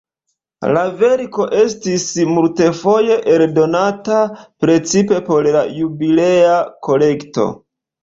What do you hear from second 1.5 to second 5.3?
estis multfoje eldonata, precipe